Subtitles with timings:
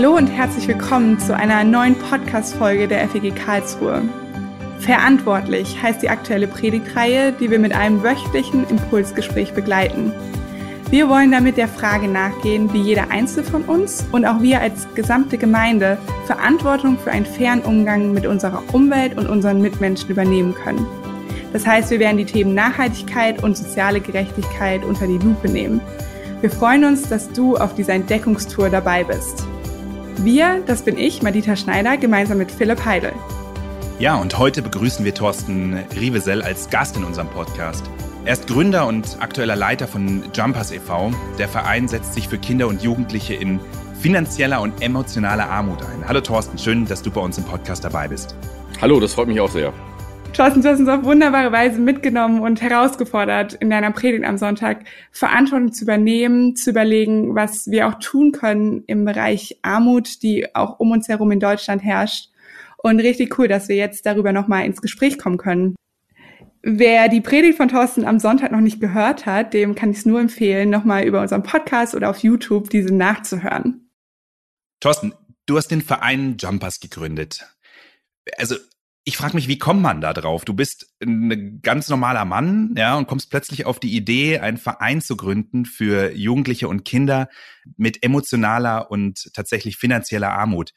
[0.00, 4.00] Hallo und herzlich willkommen zu einer neuen Podcast-Folge der FEG Karlsruhe.
[4.78, 10.10] Verantwortlich heißt die aktuelle Predigtreihe, die wir mit einem wöchentlichen Impulsgespräch begleiten.
[10.88, 14.88] Wir wollen damit der Frage nachgehen, wie jeder Einzelne von uns und auch wir als
[14.94, 20.86] gesamte Gemeinde Verantwortung für einen fairen Umgang mit unserer Umwelt und unseren Mitmenschen übernehmen können.
[21.52, 25.82] Das heißt, wir werden die Themen Nachhaltigkeit und soziale Gerechtigkeit unter die Lupe nehmen.
[26.40, 29.46] Wir freuen uns, dass du auf dieser Entdeckungstour dabei bist.
[30.18, 33.12] Wir, das bin ich, Madita Schneider, gemeinsam mit Philipp Heidel.
[33.98, 37.84] Ja, und heute begrüßen wir Thorsten Rivesell als Gast in unserem Podcast.
[38.24, 41.12] Er ist Gründer und aktueller Leiter von Jumpers e.V.
[41.38, 43.60] Der Verein setzt sich für Kinder und Jugendliche in
[44.00, 46.06] finanzieller und emotionaler Armut ein.
[46.06, 48.34] Hallo Thorsten, schön, dass du bei uns im Podcast dabei bist.
[48.80, 49.72] Hallo, das freut mich auch sehr.
[50.32, 54.84] Thorsten, du hast uns auf wunderbare Weise mitgenommen und herausgefordert, in deiner Predigt am Sonntag
[55.10, 60.78] Verantwortung zu übernehmen, zu überlegen, was wir auch tun können im Bereich Armut, die auch
[60.78, 62.30] um uns herum in Deutschland herrscht.
[62.78, 65.74] Und richtig cool, dass wir jetzt darüber nochmal ins Gespräch kommen können.
[66.62, 70.06] Wer die Predigt von Thorsten am Sonntag noch nicht gehört hat, dem kann ich es
[70.06, 73.90] nur empfehlen, nochmal über unseren Podcast oder auf YouTube diese nachzuhören.
[74.78, 75.12] Thorsten,
[75.46, 77.46] du hast den Verein Jumpers gegründet.
[78.36, 78.56] Also
[79.04, 80.44] ich frage mich, wie kommt man da drauf?
[80.44, 85.00] Du bist ein ganz normaler Mann, ja, und kommst plötzlich auf die Idee, einen Verein
[85.00, 87.28] zu gründen für Jugendliche und Kinder
[87.76, 90.72] mit emotionaler und tatsächlich finanzieller Armut.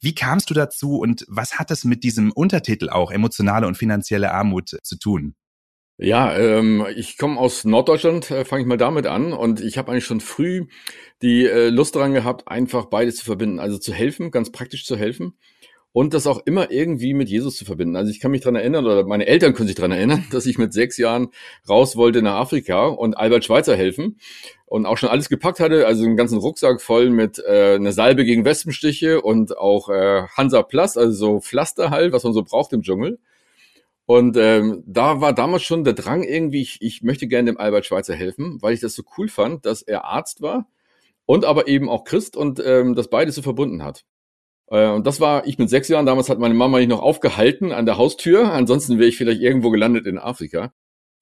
[0.00, 4.32] Wie kamst du dazu und was hat es mit diesem Untertitel auch emotionale und finanzielle
[4.32, 5.34] Armut zu tun?
[5.98, 9.32] Ja, ähm, ich komme aus Norddeutschland, äh, fange ich mal damit an.
[9.32, 10.66] Und ich habe eigentlich schon früh
[11.22, 13.60] die äh, Lust daran gehabt, einfach beides zu verbinden.
[13.60, 15.38] Also zu helfen, ganz praktisch zu helfen
[15.96, 17.96] und das auch immer irgendwie mit Jesus zu verbinden.
[17.96, 20.58] Also ich kann mich dran erinnern, oder meine Eltern können sich dran erinnern, dass ich
[20.58, 21.28] mit sechs Jahren
[21.66, 24.18] raus wollte nach Afrika und Albert Schweitzer helfen
[24.66, 28.26] und auch schon alles gepackt hatte, also einen ganzen Rucksack voll mit äh, einer Salbe
[28.26, 32.74] gegen Wespenstiche und auch äh, Hansa Plus, also so Pflaster halt, was man so braucht
[32.74, 33.18] im Dschungel.
[34.04, 37.86] Und ähm, da war damals schon der Drang irgendwie, ich, ich möchte gerne dem Albert
[37.86, 40.66] Schweitzer helfen, weil ich das so cool fand, dass er Arzt war
[41.24, 44.04] und aber eben auch Christ und ähm, das beides so verbunden hat.
[44.68, 47.72] Äh, und das war, ich mit sechs Jahren, damals hat meine Mama mich noch aufgehalten
[47.72, 50.72] an der Haustür, ansonsten wäre ich vielleicht irgendwo gelandet in Afrika.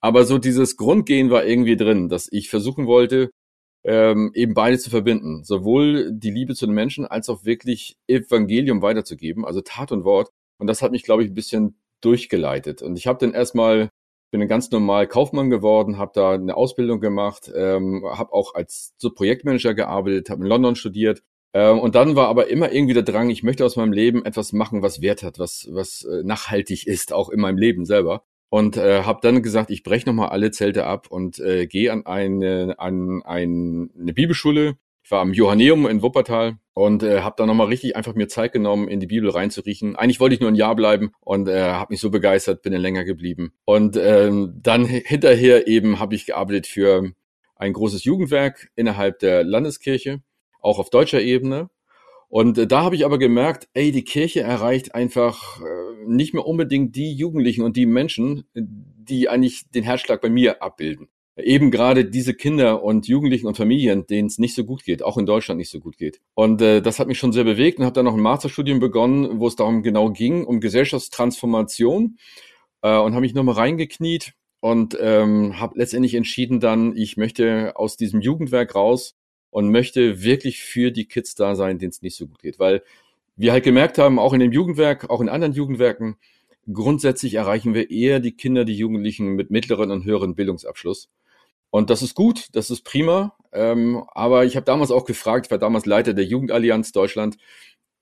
[0.00, 3.31] Aber so dieses Grundgehen war irgendwie drin, dass ich versuchen wollte,
[3.84, 5.44] ähm, eben beide zu verbinden.
[5.44, 10.31] Sowohl die Liebe zu den Menschen als auch wirklich Evangelium weiterzugeben, also Tat und Wort.
[10.59, 12.82] Und das hat mich, glaube ich, ein bisschen durchgeleitet.
[12.82, 13.91] Und ich habe dann erstmal,
[14.31, 18.94] bin ein ganz normal Kaufmann geworden, habe da eine Ausbildung gemacht, ähm, habe auch als
[18.99, 21.22] so Projektmanager gearbeitet, habe in London studiert
[21.60, 24.82] und dann war aber immer irgendwie der Drang, ich möchte aus meinem Leben etwas machen,
[24.82, 28.25] was Wert hat, was, was äh, nachhaltig ist, auch in meinem Leben selber.
[28.50, 32.06] Und äh, habe dann gesagt, ich breche nochmal alle Zelte ab und äh, gehe an
[32.06, 34.76] eine, an ein, eine Bibelschule.
[35.04, 38.53] Ich war am Johanneum in Wuppertal und äh, habe da nochmal richtig einfach mir Zeit
[38.53, 39.97] genommen, in die Bibel reinzuriechen.
[39.97, 42.82] Eigentlich wollte ich nur ein Jahr bleiben und äh, habe mich so begeistert, bin dann
[42.82, 43.53] länger geblieben.
[43.64, 47.12] Und ähm, dann hinterher eben habe ich gearbeitet für
[47.56, 50.20] ein großes Jugendwerk innerhalb der Landeskirche
[50.64, 51.69] auch auf deutscher Ebene.
[52.28, 56.47] Und äh, da habe ich aber gemerkt, ey, die Kirche erreicht einfach äh, nicht mehr
[56.47, 61.08] unbedingt die Jugendlichen und die Menschen, die eigentlich den Herzschlag bei mir abbilden.
[61.36, 65.19] Eben gerade diese Kinder und Jugendlichen und Familien, denen es nicht so gut geht, auch
[65.19, 66.20] in Deutschland nicht so gut geht.
[66.34, 69.41] Und äh, das hat mich schon sehr bewegt und habe dann noch ein Masterstudium begonnen,
[69.41, 72.19] wo es darum genau ging, um Gesellschaftstransformation
[72.82, 77.96] äh, und habe mich nochmal reingekniet und ähm, habe letztendlich entschieden dann, ich möchte aus
[77.96, 79.16] diesem Jugendwerk raus
[79.54, 82.59] und möchte wirklich für die Kids da sein, denen es nicht so gut geht.
[82.59, 82.82] Weil
[83.37, 86.16] wir halt gemerkt haben, auch in dem Jugendwerk, auch in anderen Jugendwerken,
[86.72, 91.09] grundsätzlich erreichen wir eher die Kinder, die Jugendlichen mit mittleren und höheren Bildungsabschluss.
[91.70, 93.37] Und das ist gut, das ist prima.
[93.53, 97.37] Ähm, aber ich habe damals auch gefragt, ich war damals Leiter der Jugendallianz Deutschland,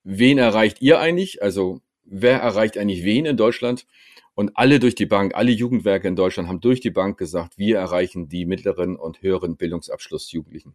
[0.04, 1.42] wen erreicht ihr eigentlich?
[1.42, 3.86] Also wer erreicht eigentlich wen in Deutschland?
[4.34, 7.76] Und alle durch die Bank, alle Jugendwerke in Deutschland haben durch die Bank gesagt, wir
[7.76, 10.74] erreichen die mittleren und höheren Bildungsabschluss Jugendlichen.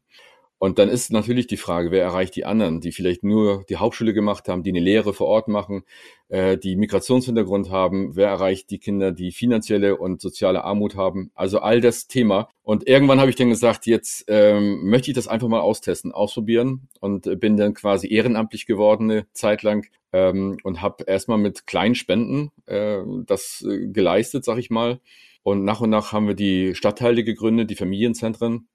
[0.59, 4.13] Und dann ist natürlich die Frage, wer erreicht die anderen, die vielleicht nur die Hauptschule
[4.13, 5.83] gemacht haben, die eine Lehre vor Ort machen,
[6.30, 11.30] äh, die Migrationshintergrund haben, wer erreicht die Kinder, die finanzielle und soziale Armut haben.
[11.36, 12.50] Also all das Thema.
[12.63, 16.88] Und irgendwann habe ich dann gesagt, jetzt ähm, möchte ich das einfach mal austesten, ausprobieren
[17.00, 21.95] und bin dann quasi ehrenamtlich geworden eine Zeit lang ähm, und habe erstmal mit kleinen
[21.95, 25.00] Spenden äh, das äh, geleistet, sag ich mal.
[25.44, 28.68] Und nach und nach haben wir die Stadtteile gegründet, die Familienzentren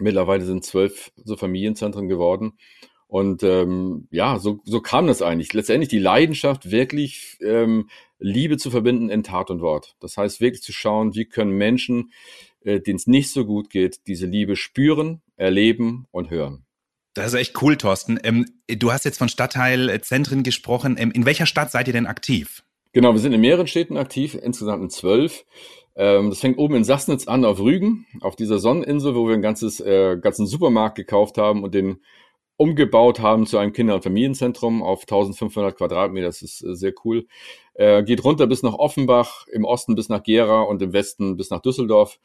[0.00, 2.54] Mittlerweile sind zwölf so Familienzentren geworden.
[3.08, 5.52] Und ähm, ja, so, so kam das eigentlich.
[5.52, 7.88] Letztendlich die Leidenschaft, wirklich ähm,
[8.18, 9.94] Liebe zu verbinden in Tat und Wort.
[10.00, 12.10] Das heißt, wirklich zu schauen, wie können Menschen,
[12.64, 16.64] äh, denen es nicht so gut geht, diese Liebe spüren, erleben und hören.
[17.14, 18.18] Das ist echt cool, Thorsten.
[18.24, 20.96] Ähm, du hast jetzt von Stadtteilzentren gesprochen.
[20.98, 22.64] Ähm, in welcher Stadt seid ihr denn aktiv?
[22.92, 25.44] Genau, wir sind in mehreren Städten aktiv, insgesamt in zwölf.
[25.96, 29.42] Ähm, das fängt oben in Sassnitz an auf Rügen, auf dieser Sonneninsel, wo wir ein
[29.42, 32.00] ganzes, äh, ganzen Supermarkt gekauft haben und den
[32.58, 36.26] umgebaut haben zu einem Kinder- und Familienzentrum auf 1500 Quadratmeter.
[36.26, 37.26] Das ist äh, sehr cool.
[37.74, 41.50] Äh, geht runter bis nach Offenbach, im Osten bis nach Gera und im Westen bis
[41.50, 42.18] nach Düsseldorf.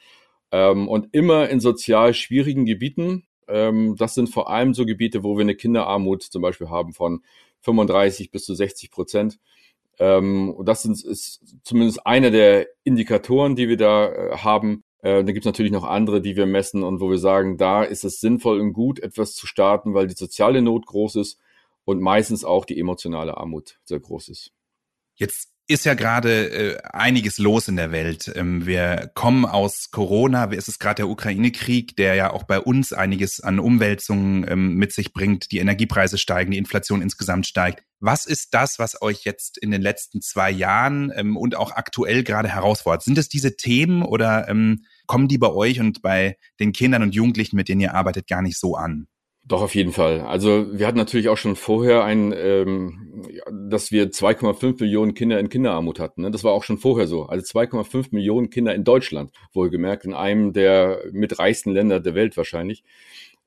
[0.51, 5.37] Ähm, und immer in sozial schwierigen Gebieten, ähm, das sind vor allem so Gebiete, wo
[5.37, 7.23] wir eine Kinderarmut zum Beispiel haben von
[7.61, 9.39] 35 bis zu 60 Prozent.
[10.01, 14.83] Ähm, und das ist, ist zumindest einer der Indikatoren, die wir da äh, haben.
[15.03, 17.83] Äh, da gibt es natürlich noch andere, die wir messen und wo wir sagen, da
[17.83, 21.39] ist es sinnvoll und gut, etwas zu starten, weil die soziale Not groß ist
[21.85, 24.51] und meistens auch die emotionale Armut sehr groß ist.
[25.13, 28.31] Jetzt ist ja gerade äh, einiges los in der Welt.
[28.35, 32.93] Ähm, wir kommen aus Corona, es ist gerade der Ukraine-Krieg, der ja auch bei uns
[32.93, 35.51] einiges an Umwälzungen ähm, mit sich bringt.
[35.51, 37.83] Die Energiepreise steigen, die Inflation insgesamt steigt.
[37.99, 42.23] Was ist das, was euch jetzt in den letzten zwei Jahren ähm, und auch aktuell
[42.23, 43.03] gerade herausfordert?
[43.03, 47.15] Sind es diese Themen oder ähm, kommen die bei euch und bei den Kindern und
[47.15, 49.07] Jugendlichen, mit denen ihr arbeitet, gar nicht so an?
[49.43, 50.21] Doch, auf jeden Fall.
[50.21, 53.00] Also wir hatten natürlich auch schon vorher ein, ähm,
[53.71, 56.21] dass wir 2,5 Millionen Kinder in Kinderarmut hatten.
[56.21, 56.31] Ne?
[56.31, 57.23] Das war auch schon vorher so.
[57.23, 62.83] Also 2,5 Millionen Kinder in Deutschland, wohlgemerkt, in einem der mitreichsten Länder der Welt wahrscheinlich.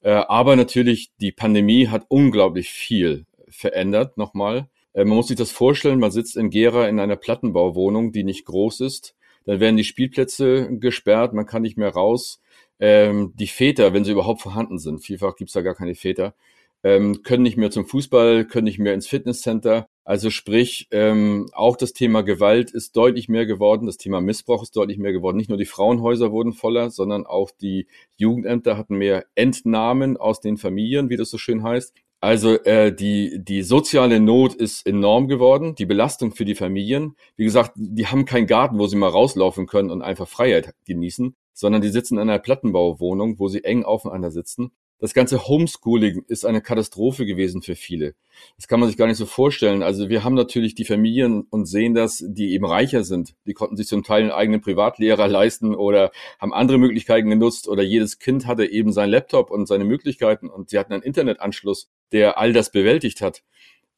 [0.00, 4.68] Äh, aber natürlich, die Pandemie hat unglaublich viel verändert, nochmal.
[4.94, 8.46] Äh, man muss sich das vorstellen, man sitzt in Gera in einer Plattenbauwohnung, die nicht
[8.46, 9.14] groß ist.
[9.46, 12.40] Dann werden die Spielplätze gesperrt, man kann nicht mehr raus
[12.80, 16.34] ähm, die Väter, wenn sie überhaupt vorhanden sind, vielfach gibt's da gar keine Väter,
[16.82, 19.88] ähm, können nicht mehr zum Fußball, können nicht mehr ins Fitnesscenter.
[20.04, 24.76] Also sprich, ähm, auch das Thema Gewalt ist deutlich mehr geworden, das Thema Missbrauch ist
[24.76, 25.38] deutlich mehr geworden.
[25.38, 27.86] Nicht nur die Frauenhäuser wurden voller, sondern auch die
[28.16, 31.94] Jugendämter hatten mehr Entnahmen aus den Familien, wie das so schön heißt.
[32.20, 37.16] Also äh, die, die soziale Not ist enorm geworden, die Belastung für die Familien.
[37.36, 41.34] Wie gesagt, die haben keinen Garten, wo sie mal rauslaufen können und einfach Freiheit genießen
[41.54, 44.72] sondern die sitzen in einer Plattenbauwohnung, wo sie eng aufeinander sitzen.
[45.00, 48.14] Das ganze Homeschooling ist eine Katastrophe gewesen für viele.
[48.56, 49.82] Das kann man sich gar nicht so vorstellen.
[49.82, 53.34] Also wir haben natürlich die Familien und sehen das, die eben reicher sind.
[53.46, 57.82] Die konnten sich zum Teil einen eigenen Privatlehrer leisten oder haben andere Möglichkeiten genutzt oder
[57.82, 62.38] jedes Kind hatte eben seinen Laptop und seine Möglichkeiten und sie hatten einen Internetanschluss, der
[62.38, 63.42] all das bewältigt hat.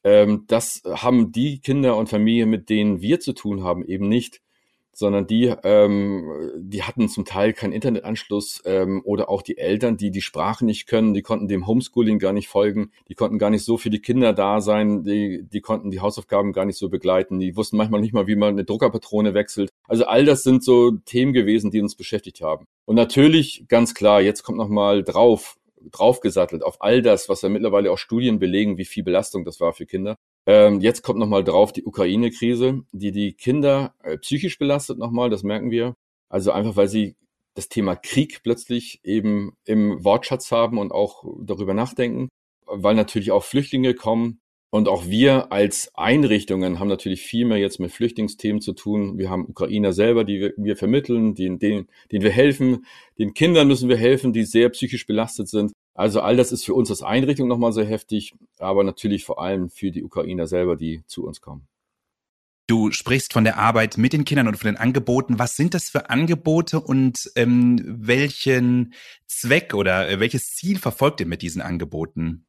[0.03, 4.41] Ähm, das haben die Kinder und Familien, mit denen wir zu tun haben, eben nicht
[4.97, 10.11] sondern die, ähm, die hatten zum Teil keinen Internetanschluss ähm, oder auch die Eltern, die
[10.11, 13.63] die Sprache nicht können, die konnten dem Homeschooling gar nicht folgen, die konnten gar nicht
[13.63, 17.39] so für die Kinder da sein, die, die konnten die Hausaufgaben gar nicht so begleiten,
[17.39, 19.69] die wussten manchmal nicht mal, wie man eine Druckerpatrone wechselt.
[19.87, 22.65] Also all das sind so Themen gewesen, die uns beschäftigt haben.
[22.87, 25.59] Und natürlich, ganz klar, jetzt kommt nochmal drauf,
[25.93, 29.75] draufgesattelt auf all das, was ja mittlerweile auch Studien belegen, wie viel Belastung das war
[29.75, 30.17] für Kinder.
[30.47, 35.43] Ähm, jetzt kommt nochmal drauf die Ukraine-Krise, die die Kinder äh, psychisch belastet nochmal, das
[35.43, 35.95] merken wir.
[36.29, 37.17] Also einfach, weil sie
[37.55, 42.29] das Thema Krieg plötzlich eben im Wortschatz haben und auch darüber nachdenken,
[42.67, 44.41] weil natürlich auch Flüchtlinge kommen.
[44.71, 49.17] Und auch wir als Einrichtungen haben natürlich viel mehr jetzt mit Flüchtlingsthemen zu tun.
[49.17, 52.85] Wir haben Ukrainer selber, die wir, wir vermitteln, denen, denen, denen wir helfen.
[53.19, 55.73] Den Kindern müssen wir helfen, die sehr psychisch belastet sind.
[55.97, 59.71] Also all das ist für uns als Einrichtung nochmal sehr heftig, aber natürlich vor allem
[59.71, 61.67] für die Ukrainer selber, die zu uns kommen.
[62.69, 65.39] Du sprichst von der Arbeit mit den Kindern und von den Angeboten.
[65.39, 68.93] Was sind das für Angebote und ähm, welchen
[69.27, 72.45] Zweck oder äh, welches Ziel verfolgt ihr mit diesen Angeboten?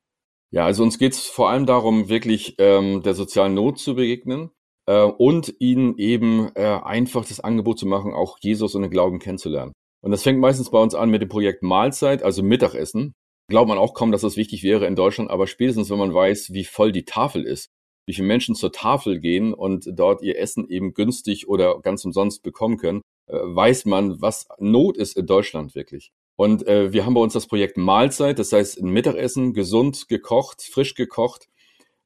[0.52, 4.50] Ja, also uns geht es vor allem darum, wirklich ähm, der sozialen Not zu begegnen
[4.88, 9.20] äh, und ihnen eben äh, einfach das Angebot zu machen, auch Jesus und den Glauben
[9.20, 9.72] kennenzulernen.
[10.02, 13.14] Und das fängt meistens bei uns an mit dem Projekt Mahlzeit, also Mittagessen
[13.48, 16.54] glaubt man auch kaum, dass das wichtig wäre in Deutschland, aber spätestens, wenn man weiß,
[16.54, 17.70] wie voll die Tafel ist,
[18.06, 22.44] wie viele Menschen zur Tafel gehen und dort ihr Essen eben günstig oder ganz umsonst
[22.44, 26.12] bekommen können, äh, weiß man, was Not ist in Deutschland wirklich.
[26.38, 30.62] Und äh, wir haben bei uns das Projekt Mahlzeit, das heißt ein Mittagessen, gesund gekocht,
[30.62, 31.48] frisch gekocht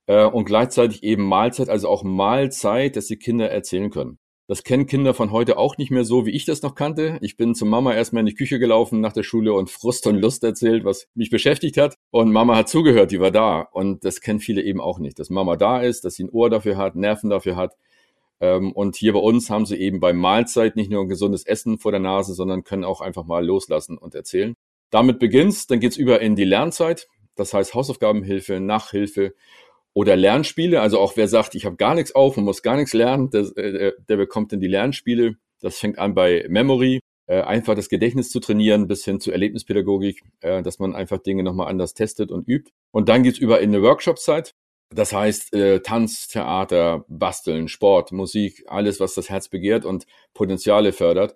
[0.08, 4.18] äh, und gleichzeitig eben Mahlzeit, also auch Mahlzeit, dass die Kinder erzählen können.
[4.52, 7.18] Das kennen Kinder von heute auch nicht mehr so, wie ich das noch kannte.
[7.22, 10.18] Ich bin zu Mama erstmal in die Küche gelaufen nach der Schule und Frust und
[10.18, 11.96] Lust erzählt, was mich beschäftigt hat.
[12.10, 13.62] Und Mama hat zugehört, die war da.
[13.62, 16.50] Und das kennen viele eben auch nicht, dass Mama da ist, dass sie ein Ohr
[16.50, 17.78] dafür hat, Nerven dafür hat.
[18.42, 21.80] Ähm, und hier bei uns haben sie eben bei Mahlzeit nicht nur ein gesundes Essen
[21.80, 24.58] vor der Nase, sondern können auch einfach mal loslassen und erzählen.
[24.90, 27.08] Damit beginnt's, dann geht's über in die Lernzeit.
[27.38, 29.34] Das heißt Hausaufgabenhilfe, Nachhilfe
[29.94, 30.82] oder Lernspiele.
[30.82, 33.42] Also auch wer sagt, ich habe gar nichts auf und muss gar nichts lernen, der,
[33.58, 35.36] äh, der bekommt dann die Lernspiele.
[35.62, 40.24] Das fängt an bei Memory, äh, einfach das Gedächtnis zu trainieren, bis hin zu Erlebnispädagogik,
[40.42, 42.72] äh, dass man einfach Dinge nochmal anders testet und übt.
[42.92, 44.54] Und dann geht's über in eine Workshop-Zeit.
[44.94, 50.92] Das heißt, äh, Tanz, Theater, Basteln, Sport, Musik, alles, was das Herz begehrt und Potenziale
[50.92, 51.36] fördert.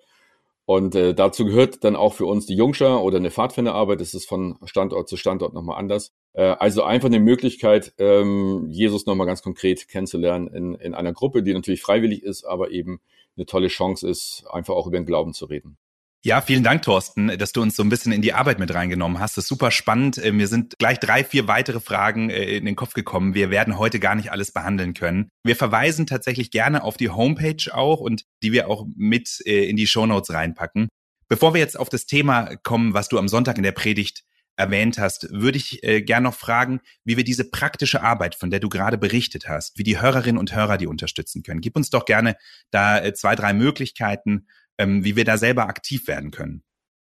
[0.65, 4.01] Und äh, dazu gehört dann auch für uns die Jungschar oder eine Pfadfinderarbeit.
[4.01, 6.11] Das ist von Standort zu Standort nochmal anders.
[6.33, 11.43] Äh, also einfach eine Möglichkeit, ähm, Jesus nochmal ganz konkret kennenzulernen in, in einer Gruppe,
[11.43, 12.99] die natürlich freiwillig ist, aber eben
[13.37, 15.77] eine tolle Chance ist, einfach auch über den Glauben zu reden.
[16.25, 19.19] Ja, vielen Dank, Thorsten, dass du uns so ein bisschen in die Arbeit mit reingenommen
[19.19, 19.37] hast.
[19.37, 20.17] Das ist super spannend.
[20.17, 23.35] Äh, mir sind gleich drei, vier weitere Fragen äh, in den Kopf gekommen.
[23.35, 25.29] Wir werden heute gar nicht alles behandeln können.
[25.43, 29.77] Wir verweisen tatsächlich gerne auf die Homepage auch und die wir auch mit äh, in
[29.77, 30.87] die Shownotes reinpacken.
[31.27, 34.23] Bevor wir jetzt auf das Thema kommen, was du am Sonntag in der Predigt
[34.55, 38.61] erwähnt hast, würde ich äh, gern noch fragen, wie wir diese praktische Arbeit, von der
[38.61, 41.61] du gerade berichtet hast, wie die Hörerinnen und Hörer die unterstützen können.
[41.61, 42.35] Gib uns doch gerne
[42.71, 46.63] da zwei, drei Möglichkeiten, ähm, wie wir da selber aktiv werden können.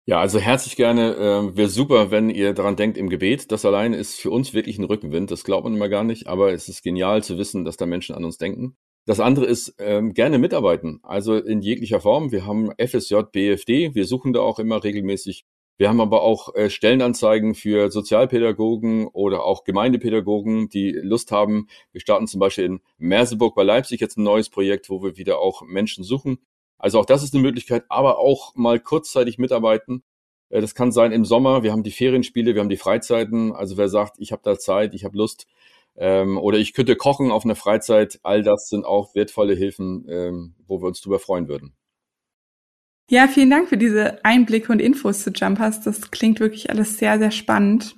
[0.05, 1.15] Ja, also herzlich gerne.
[1.15, 3.51] Äh, Wäre super, wenn ihr daran denkt im Gebet.
[3.51, 5.31] Das allein ist für uns wirklich ein Rückenwind.
[5.31, 8.15] Das glaubt man immer gar nicht, aber es ist genial zu wissen, dass da Menschen
[8.15, 8.77] an uns denken.
[9.05, 12.31] Das andere ist ähm, gerne mitarbeiten, also in jeglicher Form.
[12.31, 15.45] Wir haben FSJ, BFD, wir suchen da auch immer regelmäßig.
[15.77, 21.67] Wir haben aber auch äh, Stellenanzeigen für Sozialpädagogen oder auch Gemeindepädagogen, die Lust haben.
[21.91, 25.39] Wir starten zum Beispiel in Merseburg bei Leipzig jetzt ein neues Projekt, wo wir wieder
[25.39, 26.39] auch Menschen suchen.
[26.77, 30.03] Also auch das ist eine Möglichkeit, aber auch mal kurzzeitig mitarbeiten.
[30.49, 33.53] Äh, das kann sein im Sommer, wir haben die Ferienspiele, wir haben die Freizeiten.
[33.53, 35.47] Also wer sagt, ich habe da Zeit, ich habe Lust
[35.95, 40.55] ähm, oder ich könnte kochen auf einer Freizeit, all das sind auch wertvolle Hilfen, ähm,
[40.67, 41.73] wo wir uns drüber freuen würden.
[43.09, 45.81] Ja, vielen Dank für diese Einblicke und Infos zu Jumpers.
[45.81, 47.95] Das klingt wirklich alles sehr, sehr spannend.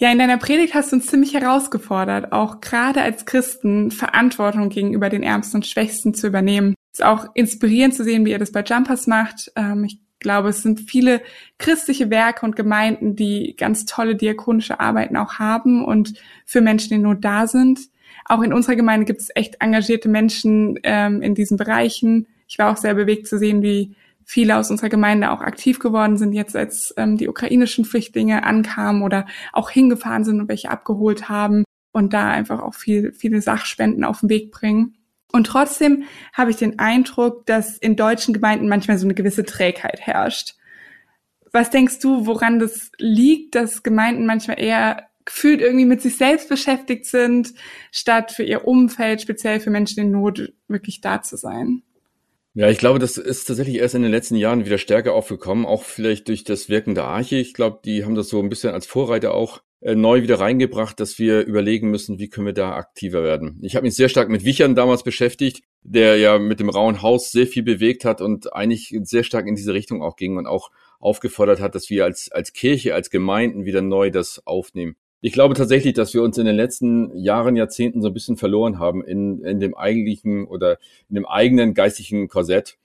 [0.00, 5.08] Ja, in deiner Predigt hast du uns ziemlich herausgefordert, auch gerade als Christen Verantwortung gegenüber
[5.08, 8.62] den Ärmsten und Schwächsten zu übernehmen ist auch inspirierend zu sehen, wie ihr das bei
[8.62, 9.52] Jumpers macht.
[9.56, 11.20] Ähm, ich glaube, es sind viele
[11.58, 16.14] christliche Werke und Gemeinden, die ganz tolle diakonische Arbeiten auch haben und
[16.44, 17.80] für Menschen in Not da sind.
[18.24, 22.26] Auch in unserer Gemeinde gibt es echt engagierte Menschen ähm, in diesen Bereichen.
[22.48, 26.18] Ich war auch sehr bewegt zu sehen, wie viele aus unserer Gemeinde auch aktiv geworden
[26.18, 31.28] sind, jetzt als ähm, die ukrainischen Flüchtlinge ankamen oder auch hingefahren sind und welche abgeholt
[31.28, 34.96] haben und da einfach auch viel, viele Sachspenden auf den Weg bringen.
[35.32, 40.00] Und trotzdem habe ich den Eindruck, dass in deutschen Gemeinden manchmal so eine gewisse Trägheit
[40.00, 40.54] herrscht.
[41.52, 46.48] Was denkst du, woran das liegt, dass Gemeinden manchmal eher gefühlt irgendwie mit sich selbst
[46.48, 47.52] beschäftigt sind,
[47.92, 51.82] statt für ihr Umfeld, speziell für Menschen in Not, wirklich da zu sein?
[52.54, 55.84] Ja, ich glaube, das ist tatsächlich erst in den letzten Jahren wieder stärker aufgekommen, auch
[55.84, 57.36] vielleicht durch das Wirken der Arche.
[57.36, 61.18] Ich glaube, die haben das so ein bisschen als Vorreiter auch neu wieder reingebracht, dass
[61.18, 63.58] wir überlegen müssen, wie können wir da aktiver werden.
[63.62, 67.30] Ich habe mich sehr stark mit Wichern damals beschäftigt, der ja mit dem Rauen Haus
[67.30, 70.70] sehr viel bewegt hat und eigentlich sehr stark in diese Richtung auch ging und auch
[70.98, 74.96] aufgefordert hat, dass wir als, als Kirche, als Gemeinden wieder neu das aufnehmen.
[75.20, 78.78] Ich glaube tatsächlich, dass wir uns in den letzten Jahren, Jahrzehnten so ein bisschen verloren
[78.78, 82.78] haben in, in dem eigentlichen oder in dem eigenen geistigen Korsett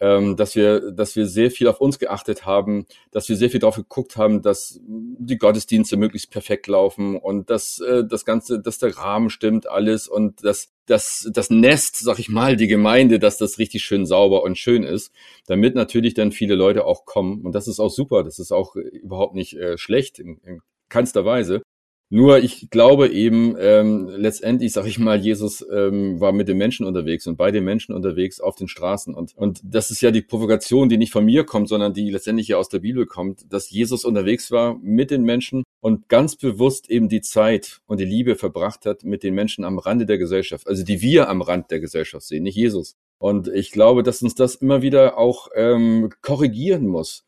[0.00, 3.60] ähm, dass wir, dass wir sehr viel auf uns geachtet haben, dass wir sehr viel
[3.60, 8.78] darauf geguckt haben, dass die Gottesdienste möglichst perfekt laufen und dass äh, das Ganze, dass
[8.78, 13.38] der Rahmen stimmt, alles und dass das, das Nest, sag ich mal, die Gemeinde, dass
[13.38, 15.12] das richtig schön sauber und schön ist,
[15.46, 17.44] damit natürlich dann viele Leute auch kommen.
[17.44, 21.24] Und das ist auch super, das ist auch überhaupt nicht äh, schlecht in, in keinster
[21.24, 21.62] Weise.
[22.08, 26.86] Nur ich glaube eben, ähm, letztendlich, sage ich mal, Jesus ähm, war mit den Menschen
[26.86, 29.12] unterwegs und bei den Menschen unterwegs auf den Straßen.
[29.12, 32.46] Und, und das ist ja die Provokation, die nicht von mir kommt, sondern die letztendlich
[32.46, 36.88] ja aus der Bibel kommt, dass Jesus unterwegs war mit den Menschen und ganz bewusst
[36.90, 40.68] eben die Zeit und die Liebe verbracht hat mit den Menschen am Rande der Gesellschaft,
[40.68, 42.94] also die wir am Rand der Gesellschaft sehen, nicht Jesus.
[43.18, 47.25] Und ich glaube, dass uns das immer wieder auch ähm, korrigieren muss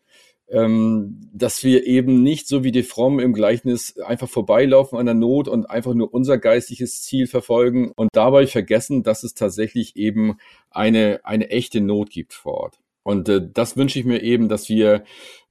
[0.51, 5.15] ähm, dass wir eben nicht so wie die Frommen im Gleichnis einfach vorbeilaufen an der
[5.15, 10.39] Not und einfach nur unser geistiges Ziel verfolgen und dabei vergessen, dass es tatsächlich eben
[10.71, 12.81] eine, eine echte Not gibt vor Ort.
[13.03, 15.05] Und äh, das wünsche ich mir eben, dass wir,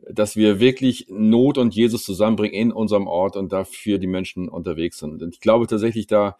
[0.10, 5.00] dass wir wirklich Not und Jesus zusammenbringen in unserem Ort und dafür die Menschen unterwegs
[5.00, 5.22] sind.
[5.22, 6.38] Und ich glaube tatsächlich, da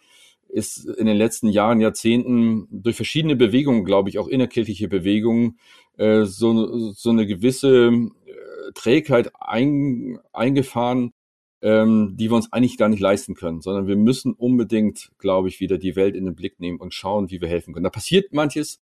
[0.50, 5.60] ist in den letzten Jahren, Jahrzehnten durch verschiedene Bewegungen, glaube ich, auch innerkirchliche Bewegungen,
[5.98, 7.92] äh, so, so eine gewisse
[8.74, 11.12] Trägheit ein, eingefahren,
[11.62, 15.60] ähm, die wir uns eigentlich gar nicht leisten können, sondern wir müssen unbedingt, glaube ich,
[15.60, 17.84] wieder die Welt in den Blick nehmen und schauen, wie wir helfen können.
[17.84, 18.80] Da passiert manches,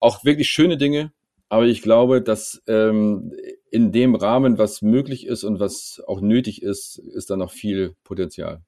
[0.00, 1.12] auch wirklich schöne Dinge,
[1.48, 3.32] aber ich glaube, dass ähm,
[3.70, 7.94] in dem Rahmen, was möglich ist und was auch nötig ist, ist da noch viel
[8.04, 8.62] Potenzial.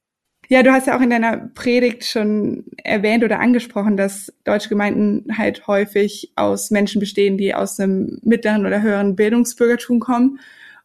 [0.51, 5.37] Ja, du hast ja auch in deiner Predigt schon erwähnt oder angesprochen, dass deutsche Gemeinden
[5.37, 10.41] halt häufig aus Menschen bestehen, die aus einem mittleren oder höheren Bildungsbürgertum kommen.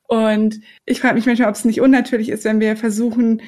[0.08, 3.42] Und ich frage mich manchmal, ob es nicht unnatürlich ist, wenn wir versuchen,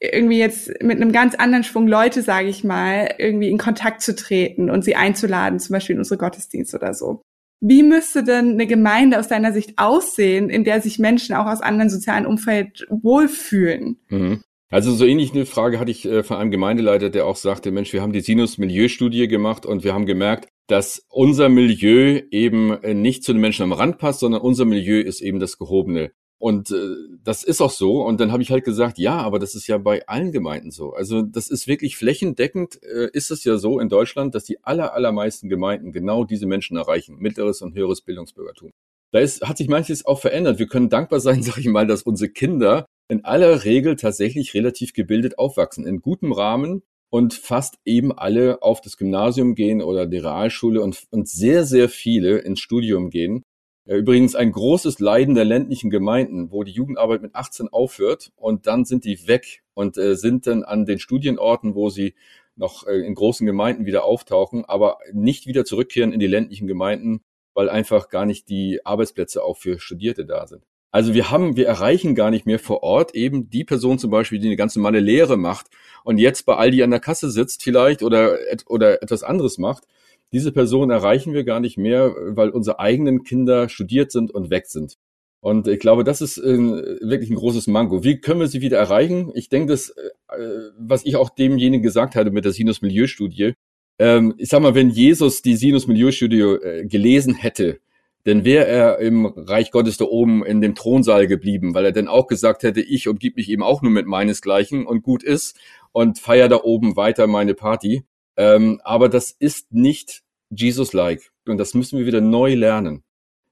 [0.00, 4.14] irgendwie jetzt mit einem ganz anderen Schwung Leute, sage ich mal, irgendwie in Kontakt zu
[4.14, 7.22] treten und sie einzuladen, zum Beispiel in unsere Gottesdienste oder so.
[7.60, 11.60] Wie müsste denn eine Gemeinde aus deiner Sicht aussehen, in der sich Menschen auch aus
[11.60, 13.98] anderen sozialen Umfeld wohlfühlen?
[14.08, 14.42] Mhm.
[14.70, 17.92] Also so ähnlich eine Frage hatte ich äh, von einem Gemeindeleiter, der auch sagte, Mensch,
[17.94, 23.24] wir haben die Sinus-Milieu-Studie gemacht und wir haben gemerkt, dass unser Milieu eben äh, nicht
[23.24, 26.12] zu den Menschen am Rand passt, sondern unser Milieu ist eben das Gehobene.
[26.36, 26.94] Und äh,
[27.24, 28.02] das ist auch so.
[28.04, 30.92] Und dann habe ich halt gesagt, ja, aber das ist ja bei allen Gemeinden so.
[30.92, 34.92] Also das ist wirklich flächendeckend, äh, ist es ja so in Deutschland, dass die aller,
[34.92, 37.16] allermeisten Gemeinden genau diese Menschen erreichen.
[37.18, 38.70] Mittleres und höheres Bildungsbürgertum.
[39.10, 40.58] Da ist, hat sich manches auch verändert.
[40.58, 44.92] Wir können dankbar sein, sage ich mal, dass unsere Kinder in aller Regel tatsächlich relativ
[44.92, 50.18] gebildet aufwachsen, in gutem Rahmen und fast eben alle auf das Gymnasium gehen oder die
[50.18, 53.42] Realschule und, und sehr, sehr viele ins Studium gehen.
[53.86, 58.84] Übrigens ein großes Leiden der ländlichen Gemeinden, wo die Jugendarbeit mit 18 aufhört und dann
[58.84, 62.14] sind die weg und äh, sind dann an den Studienorten, wo sie
[62.54, 67.22] noch äh, in großen Gemeinden wieder auftauchen, aber nicht wieder zurückkehren in die ländlichen Gemeinden,
[67.58, 70.62] weil einfach gar nicht die Arbeitsplätze auch für Studierte da sind.
[70.92, 74.38] Also wir haben, wir erreichen gar nicht mehr vor Ort eben die Person zum Beispiel,
[74.38, 75.66] die eine ganz normale Lehre macht
[76.04, 79.88] und jetzt bei Aldi an der Kasse sitzt vielleicht oder, oder etwas anderes macht,
[80.32, 84.66] diese Person erreichen wir gar nicht mehr, weil unsere eigenen Kinder studiert sind und weg
[84.66, 84.94] sind.
[85.40, 86.58] Und ich glaube, das ist äh,
[87.00, 88.04] wirklich ein großes Manko.
[88.04, 89.32] Wie können wir sie wieder erreichen?
[89.34, 90.38] Ich denke, das, äh,
[90.78, 93.54] was ich auch demjenigen gesagt hatte mit der Sinus-Milieu-Studie,
[93.98, 97.80] ähm, ich sag mal, wenn Jesus die Sinus-Milieu-Studie äh, gelesen hätte,
[98.24, 102.08] dann wäre er im Reich Gottes da oben in dem Thronsaal geblieben, weil er dann
[102.08, 105.56] auch gesagt hätte, ich umgib mich eben auch nur mit meinesgleichen und gut ist
[105.92, 108.04] und feier da oben weiter meine Party.
[108.36, 111.32] Ähm, aber das ist nicht Jesus-like.
[111.46, 113.02] Und das müssen wir wieder neu lernen.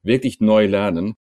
[0.02, 1.14] Wirklich neu lernen.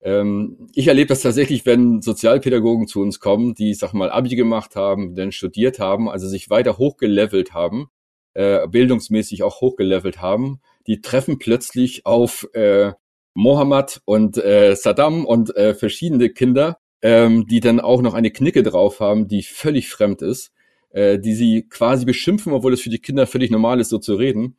[0.00, 4.74] Ähm, ich erlebe das tatsächlich, wenn Sozialpädagogen zu uns kommen, die, sag mal, Abi gemacht
[4.74, 7.88] haben, dann studiert haben, also sich weiter hochgelevelt haben,
[8.34, 12.92] äh, bildungsmäßig auch hochgelevelt haben, die treffen plötzlich auf äh,
[13.34, 18.62] Mohammed und äh, Saddam und äh, verschiedene Kinder, ähm, die dann auch noch eine Knicke
[18.62, 20.52] drauf haben, die völlig fremd ist
[20.92, 24.14] äh, die sie quasi beschimpfen, obwohl es für die Kinder völlig normal ist, so zu
[24.14, 24.56] reden,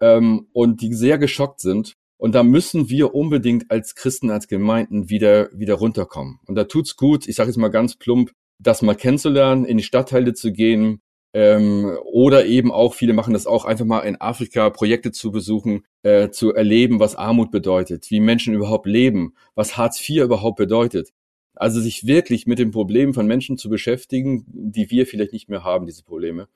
[0.00, 1.94] ähm, und die sehr geschockt sind.
[2.16, 6.40] Und da müssen wir unbedingt als Christen, als Gemeinden wieder, wieder runterkommen.
[6.46, 9.84] Und da tut's gut, ich sage jetzt mal ganz plump, das mal kennenzulernen, in die
[9.84, 11.00] Stadtteile zu gehen,
[11.38, 15.84] ähm, oder eben auch, viele machen das auch, einfach mal in Afrika Projekte zu besuchen,
[16.02, 21.12] äh, zu erleben, was Armut bedeutet, wie Menschen überhaupt leben, was Hartz IV überhaupt bedeutet.
[21.54, 25.62] Also sich wirklich mit den Problemen von Menschen zu beschäftigen, die wir vielleicht nicht mehr
[25.62, 26.48] haben, diese Probleme.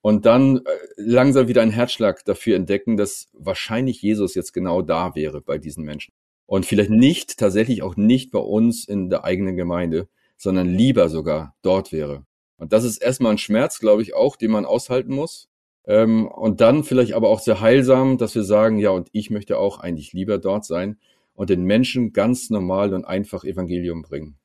[0.00, 0.60] Und dann äh,
[0.96, 5.84] langsam wieder einen Herzschlag dafür entdecken, dass wahrscheinlich Jesus jetzt genau da wäre bei diesen
[5.84, 6.12] Menschen.
[6.46, 11.54] Und vielleicht nicht, tatsächlich auch nicht bei uns in der eigenen Gemeinde, sondern lieber sogar
[11.62, 12.26] dort wäre.
[12.56, 15.48] Und das ist erstmal ein Schmerz, glaube ich, auch, den man aushalten muss.
[15.86, 19.58] Ähm, und dann vielleicht aber auch sehr heilsam, dass wir sagen, ja, und ich möchte
[19.58, 20.98] auch eigentlich lieber dort sein
[21.34, 24.38] und den Menschen ganz normal und einfach Evangelium bringen.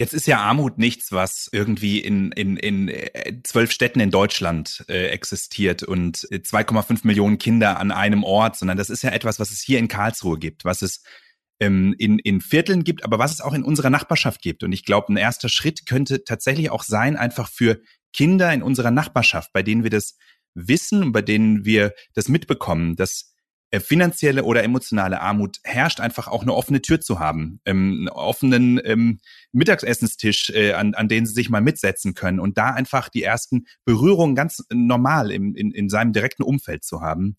[0.00, 4.84] Jetzt ist ja Armut nichts, was irgendwie in, in, in äh, zwölf Städten in Deutschland
[4.88, 9.40] äh, existiert und 2,5 äh, Millionen Kinder an einem Ort, sondern das ist ja etwas,
[9.40, 11.02] was es hier in Karlsruhe gibt, was es
[11.60, 14.62] ähm, in, in Vierteln gibt, aber was es auch in unserer Nachbarschaft gibt.
[14.62, 17.80] Und ich glaube, ein erster Schritt könnte tatsächlich auch sein, einfach für
[18.12, 20.16] Kinder in unserer Nachbarschaft, bei denen wir das
[20.54, 23.32] wissen und bei denen wir das mitbekommen, dass
[23.70, 28.08] äh, finanzielle oder emotionale Armut herrscht, einfach auch eine offene Tür zu haben, ähm, einen
[28.08, 29.20] offenen ähm,
[29.52, 33.66] Mittagsessenstisch, äh, an, an den sie sich mal mitsetzen können und da einfach die ersten
[33.84, 37.36] Berührungen ganz normal im, in, in seinem direkten Umfeld zu haben.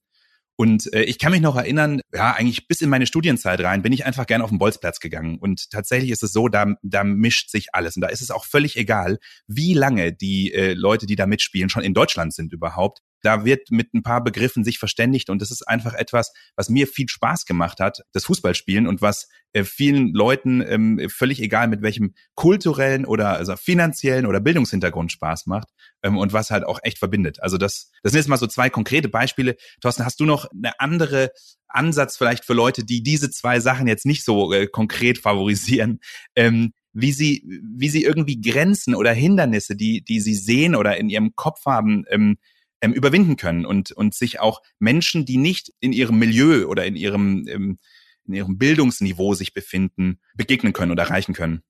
[0.59, 3.93] Und äh, ich kann mich noch erinnern, ja, eigentlich bis in meine Studienzeit rein, bin
[3.93, 5.37] ich einfach gern auf den Bolzplatz gegangen.
[5.39, 7.95] Und tatsächlich ist es so, da, da mischt sich alles.
[7.95, 11.69] Und da ist es auch völlig egal, wie lange die äh, Leute, die da mitspielen,
[11.69, 15.51] schon in Deutschland sind überhaupt da wird mit ein paar Begriffen sich verständigt und das
[15.51, 20.13] ist einfach etwas, was mir viel Spaß gemacht hat, das Fußballspielen und was äh, vielen
[20.13, 25.69] Leuten ähm, völlig egal mit welchem kulturellen oder also finanziellen oder Bildungshintergrund Spaß macht
[26.03, 27.41] ähm, und was halt auch echt verbindet.
[27.41, 29.55] Also das, das sind jetzt mal so zwei konkrete Beispiele.
[29.82, 31.32] Thorsten, hast du noch eine andere
[31.67, 35.99] Ansatz vielleicht für Leute, die diese zwei Sachen jetzt nicht so äh, konkret favorisieren,
[36.36, 37.43] ähm, wie sie,
[37.75, 42.05] wie sie irgendwie Grenzen oder Hindernisse, die, die sie sehen oder in ihrem Kopf haben,
[42.10, 42.38] ähm,
[42.81, 46.95] ähm, überwinden können und, und sich auch Menschen, die nicht in ihrem Milieu oder in
[46.95, 47.79] ihrem, ähm,
[48.27, 51.63] in ihrem Bildungsniveau sich befinden, begegnen können oder erreichen können.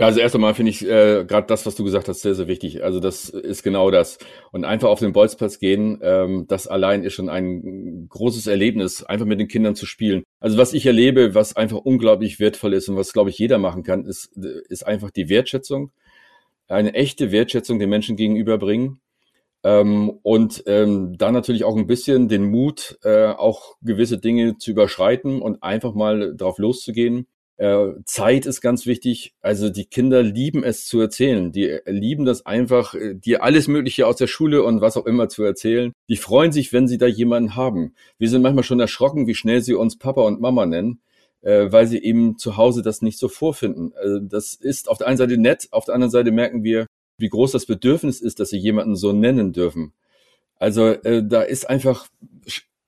[0.00, 2.48] Ja, also erst einmal finde ich äh, gerade das, was du gesagt hast, sehr, sehr
[2.48, 2.82] wichtig.
[2.82, 4.18] Also das ist genau das.
[4.50, 9.26] Und einfach auf den Bolzplatz gehen, ähm, das allein ist schon ein großes Erlebnis, einfach
[9.26, 10.22] mit den Kindern zu spielen.
[10.38, 13.82] Also was ich erlebe, was einfach unglaublich wertvoll ist und was, glaube ich, jeder machen
[13.82, 14.34] kann, ist,
[14.70, 15.90] ist einfach die Wertschätzung.
[16.66, 19.00] Eine echte Wertschätzung den Menschen gegenüberbringen.
[19.62, 24.70] Ähm, und ähm, dann natürlich auch ein bisschen den Mut, äh, auch gewisse Dinge zu
[24.70, 27.26] überschreiten und einfach mal drauf loszugehen
[27.60, 29.34] äh, Zeit ist ganz wichtig.
[29.42, 31.52] Also die Kinder lieben es zu erzählen.
[31.52, 35.28] Die lieben das einfach, äh, dir alles Mögliche aus der Schule und was auch immer
[35.28, 35.92] zu erzählen.
[36.08, 37.94] Die freuen sich, wenn sie da jemanden haben.
[38.16, 41.02] Wir sind manchmal schon erschrocken, wie schnell sie uns Papa und Mama nennen,
[41.42, 43.92] äh, weil sie eben zu Hause das nicht so vorfinden.
[43.94, 46.86] Also das ist auf der einen Seite nett, auf der anderen Seite merken wir,
[47.20, 49.92] wie groß das Bedürfnis ist, dass sie jemanden so nennen dürfen.
[50.56, 52.08] Also äh, da ist einfach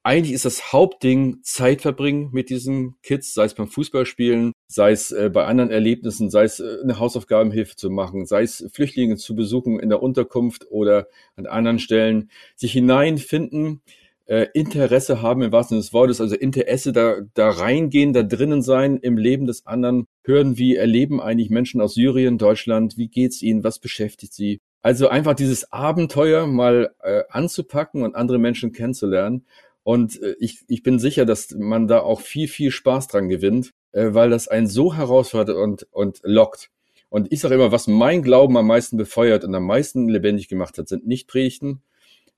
[0.04, 5.12] eigentlich ist das Hauptding Zeit verbringen mit diesen Kids, sei es beim Fußballspielen, sei es
[5.12, 9.36] äh, bei anderen Erlebnissen, sei es äh, eine Hausaufgabenhilfe zu machen, sei es Flüchtlinge zu
[9.36, 13.80] besuchen in der Unterkunft oder an anderen Stellen, sich hineinfinden,
[14.26, 18.62] äh, Interesse haben im wahrsten Sinne des Wortes, also Interesse da, da reingehen, da drinnen
[18.62, 23.42] sein im Leben des anderen, hören, wie erleben eigentlich Menschen aus Syrien, Deutschland, wie geht's
[23.42, 24.60] ihnen, was beschäftigt sie.
[24.82, 29.44] Also einfach dieses Abenteuer mal äh, anzupacken und andere Menschen kennenzulernen
[29.84, 33.72] und äh, ich, ich bin sicher, dass man da auch viel, viel Spaß dran gewinnt,
[33.92, 36.70] äh, weil das einen so herausfordert und, und lockt.
[37.08, 40.78] Und ich sage immer, was mein Glauben am meisten befeuert und am meisten lebendig gemacht
[40.78, 41.82] hat, sind nicht Predigten,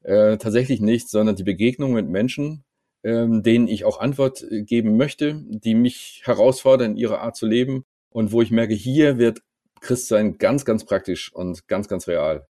[0.03, 2.65] äh, tatsächlich nicht, sondern die Begegnung mit Menschen,
[3.05, 7.47] ähm, denen ich auch Antwort äh, geben möchte, die mich herausfordern in ihrer Art zu
[7.47, 7.85] leben.
[8.09, 9.41] Und wo ich merke, hier wird
[9.81, 12.47] Christsein ganz, ganz praktisch und ganz, ganz real.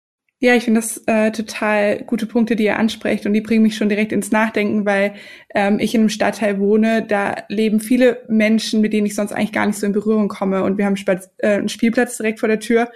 [0.41, 3.27] Ja, ich finde das äh, total gute Punkte, die ihr ansprecht.
[3.27, 5.15] Und die bringen mich schon direkt ins Nachdenken, weil
[5.53, 9.53] ähm, ich in einem Stadtteil wohne, da leben viele Menschen, mit denen ich sonst eigentlich
[9.53, 10.63] gar nicht so in Berührung komme.
[10.63, 10.95] Und wir haben
[11.39, 12.91] äh, einen Spielplatz direkt vor der Tür.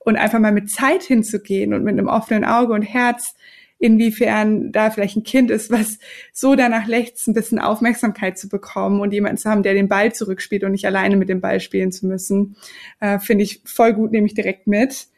[0.00, 3.34] Und einfach mal mit Zeit hinzugehen und mit einem offenen Auge und Herz,
[3.78, 5.98] inwiefern da vielleicht ein Kind ist, was
[6.32, 10.12] so danach lechzt, ein bisschen Aufmerksamkeit zu bekommen und jemanden zu haben, der den Ball
[10.12, 12.56] zurückspielt und nicht alleine mit dem Ball spielen zu müssen,
[13.00, 15.08] äh, finde ich voll gut, nehme ich direkt mit.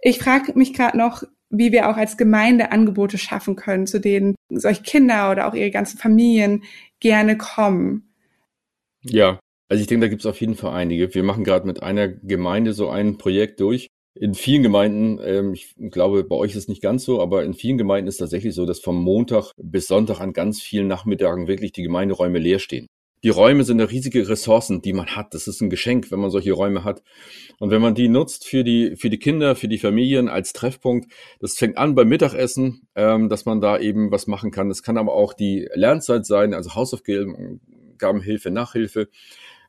[0.00, 4.34] Ich frage mich gerade noch, wie wir auch als Gemeinde Angebote schaffen können, zu denen
[4.50, 6.64] solche Kinder oder auch ihre ganzen Familien
[7.00, 8.12] gerne kommen.
[9.02, 9.38] Ja,
[9.68, 11.14] also ich denke, da gibt es auf jeden Fall einige.
[11.14, 13.88] Wir machen gerade mit einer Gemeinde so ein Projekt durch.
[14.18, 17.52] In vielen Gemeinden, ähm, ich glaube, bei euch ist es nicht ganz so, aber in
[17.52, 21.72] vielen Gemeinden ist tatsächlich so, dass vom Montag bis Sonntag an ganz vielen Nachmittagen wirklich
[21.72, 22.86] die Gemeinderäume leer stehen.
[23.22, 25.34] Die Räume sind eine riesige Ressourcen, die man hat.
[25.34, 27.02] Das ist ein Geschenk, wenn man solche Räume hat.
[27.58, 31.12] Und wenn man die nutzt für die, für die Kinder, für die Familien als Treffpunkt,
[31.40, 34.68] das fängt an beim Mittagessen, ähm, dass man da eben was machen kann.
[34.68, 39.08] Das kann aber auch die Lernzeit sein, also Hausaufgabenhilfe, Nachhilfe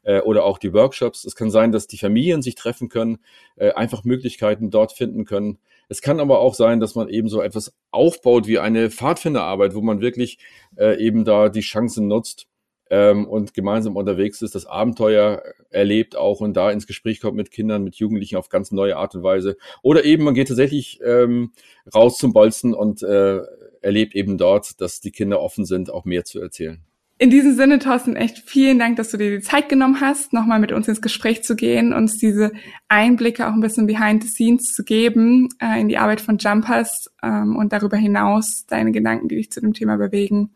[0.08, 1.26] äh, oder auch die Workshops.
[1.26, 3.20] Es kann sein, dass die Familien sich treffen können,
[3.58, 5.60] äh, einfach Möglichkeiten dort finden können.
[5.90, 9.82] Es kann aber auch sein, dass man eben so etwas aufbaut wie eine Pfadfinderarbeit, wo
[9.82, 10.40] man wirklich
[10.78, 12.48] äh, eben da die Chancen nutzt,
[12.90, 17.52] ähm, und gemeinsam unterwegs ist, das Abenteuer erlebt auch und da ins Gespräch kommt mit
[17.52, 19.58] Kindern, mit Jugendlichen auf ganz neue Art und Weise.
[19.82, 21.52] Oder eben man geht tatsächlich ähm,
[21.94, 23.42] raus zum Bolzen und äh,
[23.82, 26.82] erlebt eben dort, dass die Kinder offen sind, auch mehr zu erzählen.
[27.20, 30.60] In diesem Sinne, Thorsten, echt vielen Dank, dass du dir die Zeit genommen hast, nochmal
[30.60, 32.52] mit uns ins Gespräch zu gehen, uns diese
[32.90, 37.10] Einblicke auch ein bisschen behind the scenes zu geben äh, in die Arbeit von Jumpers
[37.24, 40.52] ähm, und darüber hinaus deine Gedanken, die dich zu dem Thema bewegen.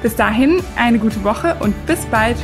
[0.00, 2.36] Bis dahin eine gute Woche und bis bald.